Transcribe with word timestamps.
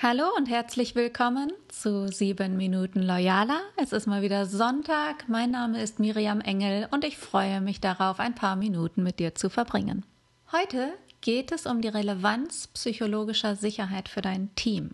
Hallo 0.00 0.26
und 0.36 0.48
herzlich 0.48 0.94
willkommen 0.94 1.52
zu 1.66 2.06
7 2.06 2.56
Minuten 2.56 3.02
Loyaler. 3.02 3.60
Es 3.74 3.92
ist 3.92 4.06
mal 4.06 4.22
wieder 4.22 4.46
Sonntag. 4.46 5.28
Mein 5.28 5.50
Name 5.50 5.82
ist 5.82 5.98
Miriam 5.98 6.40
Engel 6.40 6.86
und 6.92 7.02
ich 7.02 7.18
freue 7.18 7.60
mich 7.60 7.80
darauf, 7.80 8.20
ein 8.20 8.36
paar 8.36 8.54
Minuten 8.54 9.02
mit 9.02 9.18
dir 9.18 9.34
zu 9.34 9.50
verbringen. 9.50 10.06
Heute 10.52 10.92
geht 11.20 11.50
es 11.50 11.66
um 11.66 11.80
die 11.80 11.88
Relevanz 11.88 12.68
psychologischer 12.68 13.56
Sicherheit 13.56 14.08
für 14.08 14.22
dein 14.22 14.54
Team. 14.54 14.92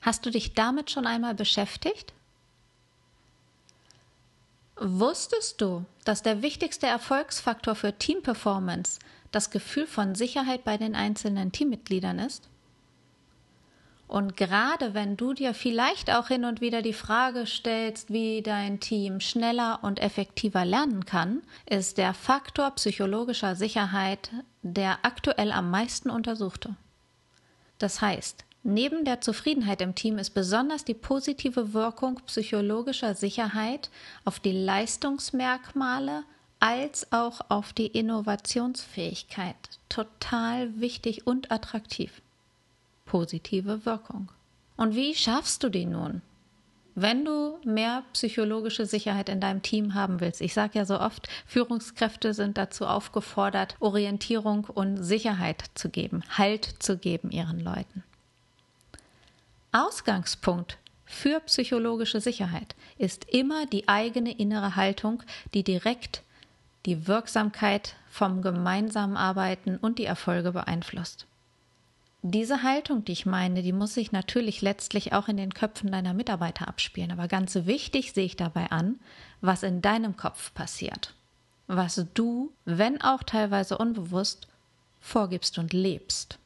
Hast 0.00 0.26
du 0.26 0.30
dich 0.30 0.52
damit 0.52 0.90
schon 0.90 1.06
einmal 1.06 1.36
beschäftigt? 1.36 2.12
Wusstest 4.74 5.60
du, 5.60 5.84
dass 6.04 6.24
der 6.24 6.42
wichtigste 6.42 6.88
Erfolgsfaktor 6.88 7.76
für 7.76 7.96
Teamperformance 7.96 8.98
das 9.30 9.50
Gefühl 9.50 9.86
von 9.86 10.16
Sicherheit 10.16 10.64
bei 10.64 10.76
den 10.76 10.96
einzelnen 10.96 11.52
Teammitgliedern 11.52 12.18
ist? 12.18 12.48
Und 14.08 14.38
gerade 14.38 14.94
wenn 14.94 15.18
du 15.18 15.34
dir 15.34 15.52
vielleicht 15.52 16.10
auch 16.10 16.28
hin 16.28 16.46
und 16.46 16.62
wieder 16.62 16.80
die 16.80 16.94
Frage 16.94 17.44
stellst, 17.46 18.10
wie 18.10 18.40
dein 18.40 18.80
Team 18.80 19.20
schneller 19.20 19.80
und 19.82 20.00
effektiver 20.00 20.64
lernen 20.64 21.04
kann, 21.04 21.42
ist 21.68 21.98
der 21.98 22.14
Faktor 22.14 22.70
psychologischer 22.72 23.54
Sicherheit 23.54 24.30
der 24.62 25.00
aktuell 25.02 25.52
am 25.52 25.70
meisten 25.70 26.08
untersuchte. 26.08 26.74
Das 27.76 28.00
heißt, 28.00 28.46
neben 28.62 29.04
der 29.04 29.20
Zufriedenheit 29.20 29.82
im 29.82 29.94
Team 29.94 30.16
ist 30.16 30.30
besonders 30.30 30.86
die 30.86 30.94
positive 30.94 31.74
Wirkung 31.74 32.16
psychologischer 32.26 33.14
Sicherheit 33.14 33.90
auf 34.24 34.40
die 34.40 34.52
Leistungsmerkmale 34.52 36.24
als 36.60 37.12
auch 37.12 37.42
auf 37.50 37.74
die 37.74 37.86
Innovationsfähigkeit 37.86 39.54
total 39.90 40.80
wichtig 40.80 41.26
und 41.26 41.52
attraktiv 41.52 42.22
positive 43.08 43.84
Wirkung. 43.84 44.30
Und 44.76 44.94
wie 44.94 45.14
schaffst 45.14 45.64
du 45.64 45.68
die 45.68 45.86
nun? 45.86 46.22
Wenn 46.94 47.24
du 47.24 47.58
mehr 47.64 48.02
psychologische 48.12 48.84
Sicherheit 48.84 49.28
in 49.28 49.40
deinem 49.40 49.62
Team 49.62 49.94
haben 49.94 50.20
willst, 50.20 50.40
ich 50.40 50.52
sage 50.52 50.78
ja 50.78 50.84
so 50.84 50.98
oft, 50.98 51.28
Führungskräfte 51.46 52.34
sind 52.34 52.58
dazu 52.58 52.86
aufgefordert, 52.86 53.76
Orientierung 53.78 54.64
und 54.64 55.02
Sicherheit 55.02 55.64
zu 55.74 55.90
geben, 55.90 56.24
Halt 56.36 56.74
zu 56.80 56.98
geben 56.98 57.30
ihren 57.30 57.60
Leuten. 57.60 58.02
Ausgangspunkt 59.70 60.78
für 61.04 61.38
psychologische 61.40 62.20
Sicherheit 62.20 62.74
ist 62.98 63.26
immer 63.28 63.66
die 63.66 63.88
eigene 63.88 64.36
innere 64.36 64.74
Haltung, 64.74 65.22
die 65.54 65.62
direkt 65.62 66.22
die 66.84 67.06
Wirksamkeit 67.06 67.94
vom 68.10 68.42
gemeinsamen 68.42 69.16
Arbeiten 69.16 69.76
und 69.76 70.00
die 70.00 70.04
Erfolge 70.04 70.50
beeinflusst. 70.50 71.27
Diese 72.22 72.64
Haltung, 72.64 73.04
die 73.04 73.12
ich 73.12 73.26
meine, 73.26 73.62
die 73.62 73.72
muss 73.72 73.94
sich 73.94 74.10
natürlich 74.10 74.60
letztlich 74.60 75.12
auch 75.12 75.28
in 75.28 75.36
den 75.36 75.54
Köpfen 75.54 75.92
deiner 75.92 76.14
Mitarbeiter 76.14 76.66
abspielen. 76.66 77.12
Aber 77.12 77.28
ganz 77.28 77.54
wichtig 77.54 78.12
sehe 78.12 78.24
ich 78.24 78.36
dabei 78.36 78.70
an, 78.70 78.98
was 79.40 79.62
in 79.62 79.82
deinem 79.82 80.16
Kopf 80.16 80.52
passiert. 80.52 81.14
Was 81.68 82.04
du, 82.14 82.50
wenn 82.64 83.00
auch 83.02 83.22
teilweise 83.22 83.78
unbewusst, 83.78 84.48
vorgibst 85.00 85.58
und 85.58 85.72
lebst. 85.72 86.38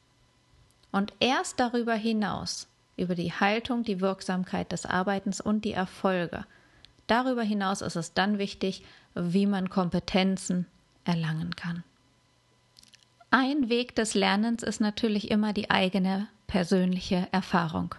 Und 0.91 1.11
erst 1.19 1.59
darüber 1.59 1.95
hinaus, 1.95 2.67
über 2.97 3.15
die 3.15 3.31
Haltung, 3.31 3.83
die 3.83 3.99
Wirksamkeit 3.99 4.71
des 4.71 4.85
Arbeitens 4.85 5.41
und 5.41 5.65
die 5.65 5.73
Erfolge, 5.73 6.45
darüber 7.07 7.41
hinaus 7.41 7.81
ist 7.81 7.95
es 7.95 8.13
dann 8.13 8.37
wichtig, 8.37 8.83
wie 9.15 9.47
man 9.47 9.71
Kompetenzen 9.71 10.67
erlangen 11.03 11.55
kann. 11.55 11.83
Ein 13.35 13.67
Weg 13.67 13.95
des 13.95 14.13
Lernens 14.13 14.61
ist 14.61 14.79
natürlich 14.79 15.31
immer 15.31 15.53
die 15.53 15.71
eigene 15.71 16.27
persönliche 16.45 17.27
Erfahrung. 17.31 17.95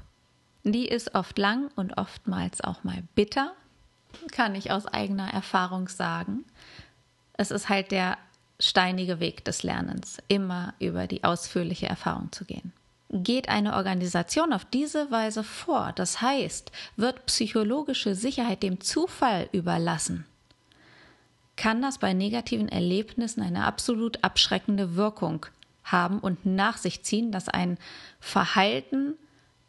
Die 0.62 0.86
ist 0.86 1.16
oft 1.16 1.36
lang 1.38 1.72
und 1.74 1.98
oftmals 1.98 2.60
auch 2.60 2.84
mal 2.84 3.02
bitter, 3.16 3.52
kann 4.30 4.54
ich 4.54 4.70
aus 4.70 4.86
eigener 4.86 5.28
Erfahrung 5.34 5.88
sagen. 5.88 6.44
Es 7.32 7.50
ist 7.50 7.68
halt 7.68 7.90
der 7.90 8.16
steinige 8.60 9.18
Weg 9.18 9.44
des 9.44 9.64
Lernens, 9.64 10.18
immer 10.28 10.72
über 10.78 11.08
die 11.08 11.24
ausführliche 11.24 11.88
Erfahrung 11.88 12.30
zu 12.30 12.44
gehen. 12.44 12.72
Geht 13.10 13.48
eine 13.48 13.74
Organisation 13.74 14.52
auf 14.52 14.64
diese 14.64 15.10
Weise 15.10 15.42
vor, 15.42 15.90
das 15.96 16.22
heißt, 16.22 16.70
wird 16.94 17.26
psychologische 17.26 18.14
Sicherheit 18.14 18.62
dem 18.62 18.80
Zufall 18.80 19.48
überlassen, 19.50 20.26
kann 21.56 21.82
das 21.82 21.98
bei 21.98 22.12
negativen 22.12 22.68
Erlebnissen 22.68 23.42
eine 23.42 23.64
absolut 23.64 24.22
abschreckende 24.22 24.96
Wirkung 24.96 25.46
haben 25.84 26.18
und 26.18 26.46
nach 26.46 26.76
sich 26.76 27.02
ziehen, 27.02 27.30
dass 27.30 27.48
ein 27.48 27.78
Verhalten 28.20 29.14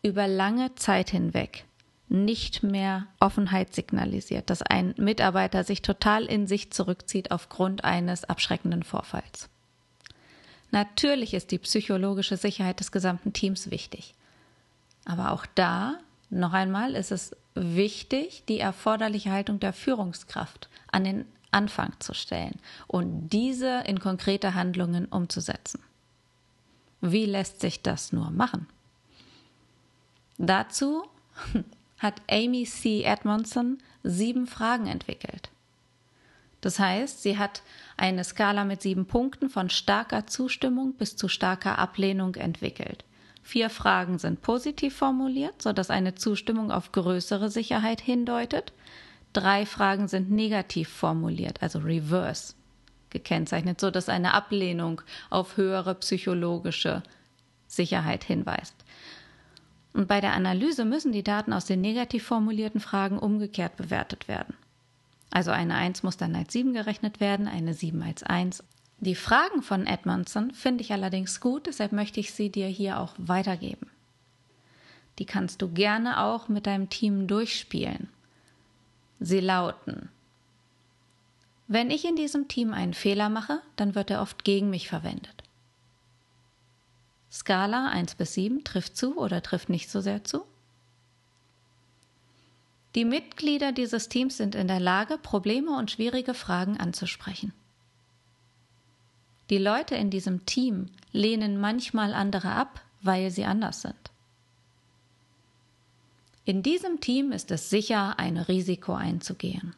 über 0.01 0.27
lange 0.27 0.75
Zeit 0.75 1.09
hinweg 1.09 1.65
nicht 2.07 2.63
mehr 2.63 3.07
Offenheit 3.19 3.73
signalisiert, 3.73 4.49
dass 4.49 4.61
ein 4.61 4.93
Mitarbeiter 4.97 5.63
sich 5.63 5.81
total 5.81 6.25
in 6.25 6.47
sich 6.47 6.71
zurückzieht 6.71 7.31
aufgrund 7.31 7.83
eines 7.83 8.23
abschreckenden 8.23 8.83
Vorfalls. 8.83 9.49
Natürlich 10.71 11.33
ist 11.33 11.51
die 11.51 11.57
psychologische 11.57 12.37
Sicherheit 12.37 12.79
des 12.79 12.91
gesamten 12.91 13.33
Teams 13.33 13.71
wichtig. 13.71 14.13
Aber 15.05 15.31
auch 15.31 15.45
da, 15.55 15.95
noch 16.29 16.53
einmal, 16.53 16.95
ist 16.95 17.11
es 17.11 17.35
wichtig, 17.53 18.43
die 18.47 18.59
erforderliche 18.59 19.31
Haltung 19.31 19.59
der 19.59 19.73
Führungskraft 19.73 20.69
an 20.91 21.03
den 21.03 21.25
Anfang 21.55 21.93
zu 21.99 22.13
stellen 22.13 22.59
und 22.87 23.29
diese 23.29 23.83
in 23.85 23.99
konkrete 23.99 24.53
Handlungen 24.53 25.05
umzusetzen. 25.05 25.81
Wie 27.01 27.25
lässt 27.25 27.61
sich 27.61 27.81
das 27.81 28.11
nur 28.11 28.29
machen? 28.29 28.67
Dazu 30.37 31.03
hat 31.97 32.21
Amy 32.29 32.65
C. 32.65 33.03
Edmondson 33.03 33.77
sieben 34.03 34.47
Fragen 34.47 34.87
entwickelt. 34.87 35.49
Das 36.61 36.79
heißt, 36.79 37.21
sie 37.21 37.37
hat 37.37 37.61
eine 37.95 38.23
Skala 38.23 38.65
mit 38.65 38.81
sieben 38.81 39.05
Punkten 39.05 39.49
von 39.49 39.69
starker 39.69 40.25
Zustimmung 40.25 40.93
bis 40.93 41.15
zu 41.15 41.27
starker 41.27 41.77
Ablehnung 41.77 42.35
entwickelt. 42.35 43.05
Vier 43.43 43.69
Fragen 43.69 44.17
sind 44.17 44.41
positiv 44.41 44.95
formuliert, 44.95 45.61
sodass 45.61 45.91
eine 45.91 46.15
Zustimmung 46.15 46.71
auf 46.71 46.91
größere 46.91 47.51
Sicherheit 47.51 48.01
hindeutet. 48.01 48.73
Drei 49.35 49.65
Fragen 49.65 50.07
sind 50.07 50.31
negativ 50.31 50.87
formuliert, 50.87 51.61
also 51.61 51.79
reverse 51.79 52.53
gekennzeichnet, 53.09 53.81
so 53.81 53.91
dass 53.91 54.07
eine 54.07 54.33
Ablehnung 54.33 55.01
auf 55.29 55.57
höhere 55.57 55.93
psychologische 55.95 57.03
Sicherheit 57.67 58.23
hinweist. 58.23 58.73
Und 59.91 60.07
bei 60.07 60.21
der 60.21 60.31
Analyse 60.31 60.85
müssen 60.85 61.11
die 61.11 61.21
Daten 61.21 61.51
aus 61.51 61.65
den 61.65 61.81
negativ 61.81 62.23
formulierten 62.23 62.79
Fragen 62.79 63.19
umgekehrt 63.19 63.75
bewertet 63.75 64.29
werden. 64.29 64.55
Also 65.31 65.51
eine 65.51 65.75
1 65.75 66.03
muss 66.03 66.15
dann 66.15 66.33
als 66.33 66.53
7 66.53 66.71
gerechnet 66.71 67.19
werden, 67.19 67.49
eine 67.49 67.73
7 67.73 68.01
als 68.03 68.23
1. 68.23 68.63
Die 68.99 69.15
Fragen 69.15 69.61
von 69.63 69.85
Edmondson 69.85 70.51
finde 70.51 70.81
ich 70.81 70.93
allerdings 70.93 71.41
gut, 71.41 71.67
deshalb 71.67 71.91
möchte 71.91 72.21
ich 72.21 72.31
sie 72.31 72.49
dir 72.49 72.67
hier 72.67 73.01
auch 73.01 73.13
weitergeben. 73.17 73.89
Die 75.19 75.25
kannst 75.25 75.61
du 75.61 75.67
gerne 75.73 76.21
auch 76.23 76.47
mit 76.47 76.67
deinem 76.67 76.89
Team 76.89 77.27
durchspielen. 77.27 78.07
Sie 79.19 79.39
lauten 79.39 80.09
Wenn 81.67 81.89
ich 81.89 82.05
in 82.05 82.15
diesem 82.15 82.47
Team 82.47 82.73
einen 82.73 82.93
Fehler 82.93 83.29
mache, 83.29 83.61
dann 83.75 83.95
wird 83.95 84.11
er 84.11 84.21
oft 84.21 84.43
gegen 84.43 84.69
mich 84.69 84.87
verwendet. 84.87 85.43
Skala 87.31 87.89
1 87.89 88.15
bis 88.15 88.33
7 88.33 88.63
trifft 88.63 88.95
zu 88.95 89.17
oder 89.17 89.41
trifft 89.41 89.69
nicht 89.69 89.89
so 89.89 89.99
sehr 90.01 90.23
zu? 90.23 90.45
Die 92.95 93.03
Mitglieder 93.03 93.73
dieses 93.73 94.07
Teams 94.07 94.37
sind 94.37 94.55
in 94.55 94.69
der 94.69 94.79
Lage, 94.79 95.17
Probleme 95.17 95.77
und 95.77 95.91
schwierige 95.91 96.33
Fragen 96.33 96.77
anzusprechen. 96.77 97.53
Die 99.49 99.57
Leute 99.57 99.95
in 99.95 100.09
diesem 100.09 100.45
Team 100.45 100.87
lehnen 101.11 101.59
manchmal 101.59 102.13
andere 102.13 102.51
ab, 102.51 102.81
weil 103.01 103.31
sie 103.31 103.45
anders 103.45 103.81
sind. 103.81 104.11
In 106.45 106.61
diesem 106.61 106.99
Team 107.01 107.31
ist 107.31 107.49
es 107.49 107.71
sicher, 107.71 108.19
ein 108.19 108.37
Risiko 108.37 108.93
einzugehen. 108.93 109.75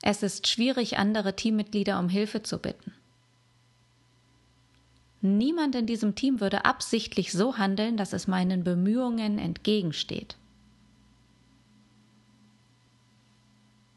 Es 0.00 0.22
ist 0.22 0.46
schwierig, 0.46 0.98
andere 0.98 1.36
Teammitglieder 1.36 1.98
um 1.98 2.08
Hilfe 2.08 2.42
zu 2.42 2.58
bitten. 2.58 2.94
Niemand 5.20 5.74
in 5.74 5.86
diesem 5.86 6.14
Team 6.14 6.40
würde 6.40 6.64
absichtlich 6.64 7.32
so 7.32 7.58
handeln, 7.58 7.96
dass 7.96 8.12
es 8.12 8.26
meinen 8.26 8.64
Bemühungen 8.64 9.38
entgegensteht. 9.38 10.36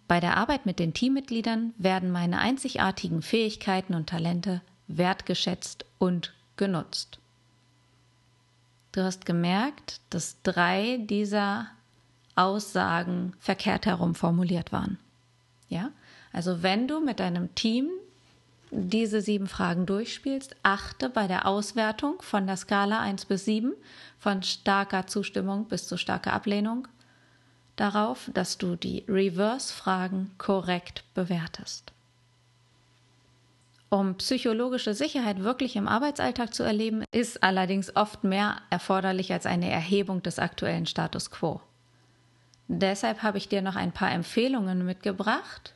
Bei 0.08 0.20
der 0.20 0.38
Arbeit 0.38 0.66
mit 0.66 0.80
den 0.80 0.94
Teammitgliedern 0.94 1.74
werden 1.78 2.12
meine 2.12 2.40
einzigartigen 2.40 3.22
Fähigkeiten 3.22 3.94
und 3.94 4.10
Talente 4.10 4.62
wertgeschätzt 4.88 5.86
und 6.00 6.34
genutzt. 6.58 7.20
Du 8.92 9.04
hast 9.04 9.26
gemerkt, 9.26 10.02
dass 10.10 10.42
drei 10.42 10.98
dieser 11.02 11.68
Aussagen 12.36 13.34
verkehrt 13.40 13.86
herum 13.86 14.16
formuliert 14.16 14.72
waren. 14.72 14.98
Ja? 15.68 15.92
Also 16.34 16.64
wenn 16.64 16.88
du 16.88 17.00
mit 17.00 17.20
deinem 17.20 17.54
Team 17.56 17.90
diese 18.72 19.22
sieben 19.22 19.48
Fragen 19.48 19.86
durchspielst, 19.86 20.56
achte 20.64 21.10
bei 21.10 21.28
der 21.28 21.48
Auswertung 21.48 22.22
von 22.22 22.48
der 22.48 22.58
Skala 22.58 23.00
1 23.02 23.26
bis 23.26 23.46
7, 23.46 23.74
von 24.20 24.44
starker 24.44 25.08
Zustimmung 25.08 25.66
bis 25.66 25.88
zu 25.88 25.98
starker 25.98 26.34
Ablehnung, 26.34 26.88
darauf, 27.76 28.30
dass 28.34 28.58
du 28.58 28.76
die 28.76 29.06
Reverse-Fragen 29.08 30.32
korrekt 30.38 31.04
bewertest. 31.14 31.94
Um 33.90 34.16
psychologische 34.18 34.94
Sicherheit 34.94 35.44
wirklich 35.44 35.76
im 35.76 35.88
Arbeitsalltag 35.88 36.54
zu 36.54 36.62
erleben, 36.62 37.04
ist 37.12 37.42
allerdings 37.42 37.96
oft 37.96 38.24
mehr 38.24 38.58
erforderlich 38.70 39.34
als 39.34 39.48
eine 39.48 39.72
Erhebung 39.72 40.22
des 40.22 40.38
aktuellen 40.38 40.86
Status 40.86 41.32
quo. 41.32 41.60
Deshalb 42.68 43.24
habe 43.24 43.40
ich 43.40 43.50
dir 43.50 43.64
noch 43.64 43.76
ein 43.76 43.92
paar 43.92 44.12
Empfehlungen 44.12 44.86
mitgebracht, 44.86 45.74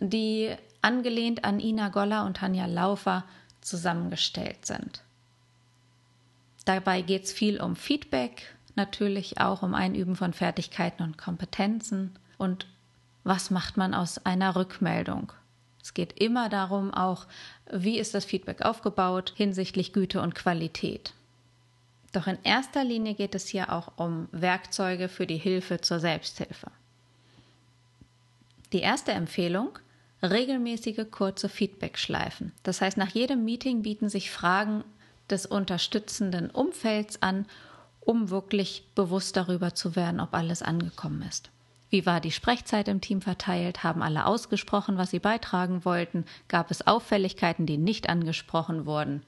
die 0.00 0.56
angelehnt 0.80 1.44
an 1.44 1.60
Ina 1.60 1.90
Goller 1.90 2.24
und 2.24 2.38
Tanja 2.38 2.64
Laufer 2.64 3.24
zusammengestellt 3.60 4.64
sind. 4.64 5.02
Dabei 6.64 7.02
geht 7.02 7.24
es 7.24 7.32
viel 7.32 7.60
um 7.60 7.76
Feedback, 7.76 8.54
natürlich 8.74 9.38
auch 9.38 9.62
um 9.62 9.74
Einüben 9.74 10.16
von 10.16 10.32
Fertigkeiten 10.32 11.02
und 11.02 11.18
Kompetenzen 11.18 12.18
und 12.38 12.66
was 13.22 13.50
macht 13.50 13.76
man 13.76 13.92
aus 13.92 14.24
einer 14.24 14.56
Rückmeldung. 14.56 15.32
Es 15.82 15.94
geht 15.94 16.20
immer 16.20 16.48
darum, 16.48 16.92
auch 16.92 17.26
wie 17.70 17.98
ist 17.98 18.14
das 18.14 18.24
Feedback 18.24 18.62
aufgebaut 18.62 19.32
hinsichtlich 19.36 19.92
Güte 19.92 20.20
und 20.20 20.34
Qualität. 20.34 21.14
Doch 22.12 22.26
in 22.26 22.38
erster 22.42 22.84
Linie 22.84 23.14
geht 23.14 23.34
es 23.34 23.46
hier 23.46 23.72
auch 23.72 23.92
um 23.96 24.28
Werkzeuge 24.32 25.08
für 25.08 25.26
die 25.26 25.36
Hilfe 25.36 25.80
zur 25.80 26.00
Selbsthilfe. 26.00 26.70
Die 28.72 28.80
erste 28.80 29.12
Empfehlung, 29.12 29.78
regelmäßige 30.22 31.06
kurze 31.10 31.48
Feedback-Schleifen. 31.48 32.52
Das 32.62 32.80
heißt, 32.80 32.96
nach 32.96 33.10
jedem 33.10 33.44
Meeting 33.44 33.82
bieten 33.82 34.08
sich 34.08 34.30
Fragen 34.30 34.84
des 35.30 35.46
unterstützenden 35.46 36.50
Umfelds 36.50 37.22
an, 37.22 37.46
um 38.00 38.30
wirklich 38.30 38.84
bewusst 38.94 39.36
darüber 39.36 39.74
zu 39.74 39.94
werden, 39.96 40.20
ob 40.20 40.34
alles 40.34 40.62
angekommen 40.62 41.22
ist. 41.22 41.50
Wie 41.90 42.06
war 42.06 42.20
die 42.20 42.30
Sprechzeit 42.30 42.86
im 42.86 43.00
Team 43.00 43.20
verteilt? 43.20 43.82
Haben 43.82 44.02
alle 44.02 44.24
ausgesprochen, 44.24 44.96
was 44.96 45.10
sie 45.10 45.18
beitragen 45.18 45.84
wollten? 45.84 46.24
Gab 46.46 46.70
es 46.70 46.86
Auffälligkeiten, 46.86 47.66
die 47.66 47.78
nicht 47.78 48.08
angesprochen 48.08 48.86
wurden? 48.86 49.24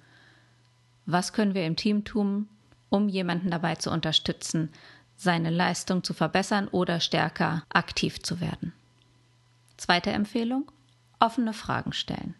Was 1.04 1.32
können 1.32 1.54
wir 1.54 1.66
im 1.66 1.74
Team 1.74 2.04
tun, 2.04 2.48
um 2.88 3.08
jemanden 3.08 3.50
dabei 3.50 3.74
zu 3.74 3.90
unterstützen, 3.90 4.70
seine 5.16 5.50
Leistung 5.50 6.04
zu 6.04 6.14
verbessern 6.14 6.68
oder 6.68 7.00
stärker 7.00 7.64
aktiv 7.68 8.22
zu 8.22 8.40
werden? 8.40 8.72
Zweite 9.76 10.10
Empfehlung, 10.10 10.70
offene 11.18 11.52
Fragen 11.52 11.92
stellen. 11.92 12.36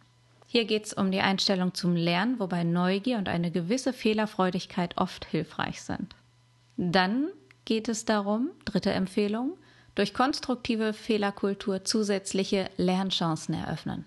Hier 0.46 0.66
geht 0.66 0.84
es 0.86 0.92
um 0.92 1.10
die 1.10 1.20
Einstellung 1.20 1.74
zum 1.74 1.96
Lernen, 1.96 2.38
wobei 2.38 2.62
Neugier 2.62 3.19
und 3.19 3.28
eine 3.28 3.50
gewisse 3.50 3.92
Fehlerfreudigkeit 3.92 4.98
oft 4.98 5.24
hilfreich 5.24 5.82
sind. 5.82 6.14
Dann 6.76 7.28
geht 7.64 7.88
es 7.88 8.04
darum, 8.04 8.50
dritte 8.64 8.92
Empfehlung, 8.92 9.56
durch 9.94 10.15
konstruktive 10.15 10.93
Fehlerkultur 10.93 11.85
zusätzliche 11.85 12.71
Lernchancen 12.77 13.55
eröffnen. 13.55 14.05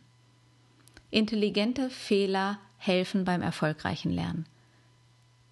Intelligente 1.12 1.90
Fehler 1.90 2.60
helfen 2.78 3.24
beim 3.26 3.42
erfolgreichen 3.42 4.12
Lernen. 4.12 4.46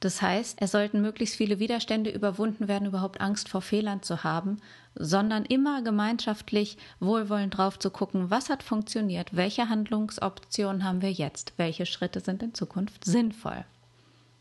Das 0.03 0.21
heißt, 0.21 0.57
es 0.59 0.71
sollten 0.71 1.01
möglichst 1.01 1.37
viele 1.37 1.59
Widerstände 1.59 2.09
überwunden 2.09 2.67
werden, 2.67 2.89
überhaupt 2.89 3.21
Angst 3.21 3.47
vor 3.47 3.61
Fehlern 3.61 4.03
zu 4.03 4.25
haben, 4.25 4.57
sondern 4.95 5.45
immer 5.45 5.81
gemeinschaftlich 5.81 6.77
wohlwollend 6.99 7.57
drauf 7.57 7.79
zu 7.79 7.89
gucken, 7.89 8.29
was 8.29 8.49
hat 8.49 8.63
funktioniert, 8.63 9.33
welche 9.37 9.69
Handlungsoptionen 9.69 10.83
haben 10.83 11.01
wir 11.01 11.13
jetzt, 11.13 11.53
welche 11.55 11.85
Schritte 11.85 12.19
sind 12.19 12.43
in 12.43 12.53
Zukunft 12.53 13.05
sinnvoll. 13.05 13.63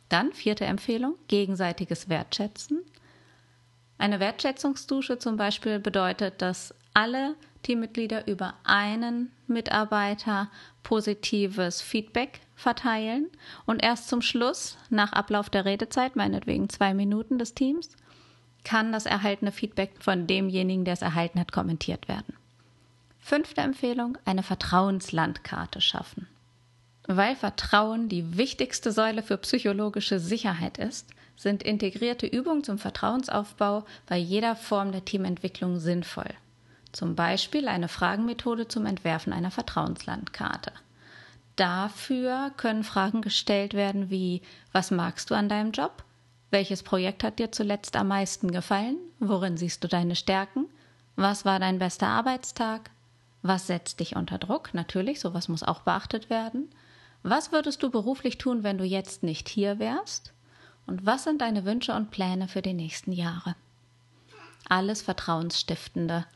Dann 0.09 0.33
vierte 0.33 0.65
Empfehlung, 0.65 1.15
gegenseitiges 1.29 2.09
Wertschätzen. 2.09 2.81
Eine 4.02 4.19
Wertschätzungsdusche 4.19 5.20
zum 5.20 5.37
Beispiel 5.37 5.78
bedeutet, 5.78 6.43
dass 6.43 6.75
alle 6.93 7.37
Teammitglieder 7.62 8.26
über 8.26 8.54
einen 8.64 9.31
Mitarbeiter 9.46 10.50
positives 10.82 11.81
Feedback 11.81 12.40
verteilen 12.56 13.28
und 13.64 13.81
erst 13.81 14.08
zum 14.08 14.20
Schluss, 14.20 14.76
nach 14.90 15.12
Ablauf 15.12 15.50
der 15.50 15.66
Redezeit, 15.66 16.16
meinetwegen 16.16 16.69
zwei 16.69 16.94
Minuten 16.94 17.38
des 17.38 17.54
Teams, 17.54 17.90
kann 18.64 18.90
das 18.90 19.06
erhaltene 19.06 19.52
Feedback 19.52 19.93
von 20.00 20.26
demjenigen, 20.26 20.84
der 20.84 20.94
es 20.94 21.02
erhalten 21.02 21.38
hat, 21.38 21.52
kommentiert 21.52 22.08
werden. 22.08 22.34
Fünfte 23.20 23.60
Empfehlung, 23.60 24.19
eine 24.25 24.43
Vertrauenslandkarte 24.43 25.81
schaffen. 25.81 26.26
Weil 27.06 27.37
Vertrauen 27.37 28.08
die 28.08 28.37
wichtigste 28.37 28.90
Säule 28.90 29.22
für 29.22 29.37
psychologische 29.37 30.19
Sicherheit 30.19 30.78
ist, 30.78 31.08
sind 31.43 31.65
integrierte 31.65 32.27
Übungen 32.27 32.62
zum 32.62 32.79
Vertrauensaufbau 32.79 33.85
bei 34.06 34.17
jeder 34.17 34.55
Form 34.55 34.93
der 34.93 35.05
Teamentwicklung 35.05 35.81
sinnvoll. 35.81 36.31
Zum 36.93 37.17
Beispiel 37.17 37.67
eine 37.67 37.89
Fragenmethode 37.89 38.69
zum 38.69 38.87
Entwerfen 38.87 39.33
einer 39.33 39.50
Vertrauenslandkarte. 39.50 40.73
Dafür 41.56 42.53
können 42.56 42.85
Fragen 42.85 43.23
gestellt 43.23 43.75
werden 43.75 44.09
wie 44.09 44.41
Was 44.71 44.93
magst 44.93 45.31
du 45.31 45.35
an 45.35 45.49
deinem 45.49 45.73
Job? 45.73 46.05
Welches 46.50 46.85
Projekt 46.85 47.25
hat 47.25 47.41
dir 47.41 47.50
zuletzt 47.50 47.97
am 47.97 48.09
meisten 48.09 48.53
gefallen? 48.53 48.97
Worin 49.19 49.56
siehst 49.56 49.83
du 49.83 49.89
deine 49.89 50.15
Stärken? 50.15 50.67
Was 51.17 51.44
war 51.44 51.59
dein 51.59 51.79
bester 51.79 52.06
Arbeitstag? 52.06 52.91
Was 53.43 53.67
setzt 53.67 53.99
dich 53.99 54.15
unter 54.15 54.39
Druck? 54.39 54.75
Natürlich, 54.75 55.19
sowas 55.19 55.49
muss 55.49 55.65
auch 55.65 55.81
beachtet 55.81 56.31
werden. 56.31 56.71
Was 57.25 57.50
würdest 57.50 57.83
du 57.83 57.91
beruflich 57.91 58.39
tun, 58.39 58.62
wenn 58.62 58.79
du 58.79 58.85
jetzt 58.85 59.25
nicht 59.25 59.49
hier 59.49 59.81
wärst? 59.81 60.33
Und 60.87 61.06
was 61.06 61.25
sind 61.25 61.40
deine 61.40 61.64
Wünsche 61.64 61.94
und 61.94 62.11
Pläne 62.11 62.49
für 62.49 62.62
die 62.62 62.75
nächsten 62.75 63.12
Jahre? 63.12 63.55
Alles 64.69 65.02
vertrauensstiftende 65.02 66.26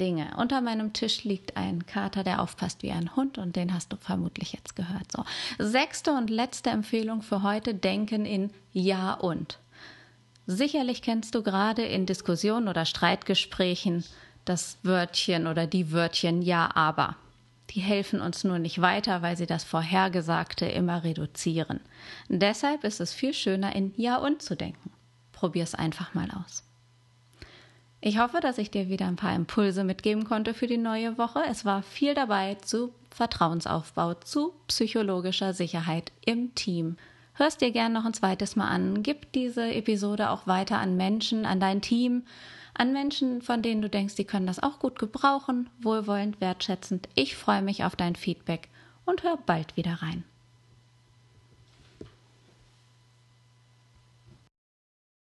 Dinge. 0.00 0.36
Unter 0.36 0.60
meinem 0.60 0.92
Tisch 0.92 1.24
liegt 1.24 1.56
ein 1.56 1.86
Kater, 1.86 2.24
der 2.24 2.42
aufpasst 2.42 2.82
wie 2.82 2.90
ein 2.90 3.14
Hund 3.14 3.38
und 3.38 3.56
den 3.56 3.72
hast 3.72 3.92
du 3.92 3.96
vermutlich 3.96 4.52
jetzt 4.52 4.74
gehört. 4.74 5.12
So. 5.12 5.24
Sechste 5.58 6.12
und 6.12 6.30
letzte 6.30 6.70
Empfehlung 6.70 7.22
für 7.22 7.42
heute: 7.42 7.74
Denken 7.74 8.26
in 8.26 8.50
Ja 8.72 9.14
und. 9.14 9.58
Sicherlich 10.46 11.00
kennst 11.00 11.34
du 11.34 11.42
gerade 11.42 11.82
in 11.82 12.06
Diskussionen 12.06 12.68
oder 12.68 12.84
Streitgesprächen 12.84 14.04
das 14.44 14.78
Wörtchen 14.82 15.46
oder 15.46 15.66
die 15.66 15.92
Wörtchen 15.92 16.42
Ja, 16.42 16.70
aber. 16.74 17.16
Die 17.70 17.80
helfen 17.80 18.20
uns 18.20 18.44
nur 18.44 18.58
nicht 18.58 18.80
weiter, 18.80 19.22
weil 19.22 19.36
sie 19.36 19.46
das 19.46 19.64
Vorhergesagte 19.64 20.66
immer 20.66 21.02
reduzieren. 21.02 21.80
Deshalb 22.28 22.84
ist 22.84 23.00
es 23.00 23.12
viel 23.12 23.34
schöner, 23.34 23.74
in 23.74 23.92
Ja 23.96 24.16
und 24.18 24.42
zu 24.42 24.54
denken. 24.54 24.92
Probier 25.32 25.64
es 25.64 25.74
einfach 25.74 26.14
mal 26.14 26.28
aus. 26.30 26.62
Ich 28.06 28.18
hoffe, 28.18 28.40
dass 28.40 28.58
ich 28.58 28.70
dir 28.70 28.90
wieder 28.90 29.06
ein 29.06 29.16
paar 29.16 29.34
Impulse 29.34 29.82
mitgeben 29.82 30.24
konnte 30.24 30.52
für 30.52 30.66
die 30.66 30.76
neue 30.76 31.16
Woche. 31.16 31.42
Es 31.48 31.64
war 31.64 31.82
viel 31.82 32.12
dabei 32.12 32.56
zu 32.56 32.92
Vertrauensaufbau, 33.10 34.12
zu 34.14 34.52
psychologischer 34.68 35.54
Sicherheit 35.54 36.12
im 36.26 36.54
Team. 36.54 36.98
Hörst 37.36 37.60
dir 37.60 37.72
gern 37.72 37.92
noch 37.92 38.04
ein 38.04 38.14
zweites 38.14 38.54
Mal 38.54 38.68
an. 38.68 39.02
Gib 39.02 39.32
diese 39.32 39.74
Episode 39.74 40.30
auch 40.30 40.46
weiter 40.46 40.78
an 40.78 40.96
Menschen, 40.96 41.44
an 41.46 41.58
dein 41.58 41.82
Team, 41.82 42.22
an 42.74 42.92
Menschen, 42.92 43.42
von 43.42 43.60
denen 43.60 43.82
du 43.82 43.90
denkst, 43.90 44.14
die 44.14 44.24
können 44.24 44.46
das 44.46 44.62
auch 44.62 44.78
gut 44.78 44.98
gebrauchen, 44.98 45.68
wohlwollend, 45.80 46.40
wertschätzend. 46.40 47.08
Ich 47.14 47.36
freue 47.36 47.62
mich 47.62 47.84
auf 47.84 47.96
dein 47.96 48.14
Feedback 48.14 48.68
und 49.04 49.24
hör 49.24 49.36
bald 49.36 49.76
wieder 49.76 49.94
rein. 50.00 50.24